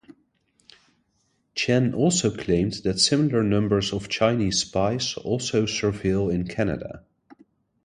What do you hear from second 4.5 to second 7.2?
spies also surveil in Canada.